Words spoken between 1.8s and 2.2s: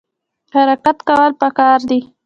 دي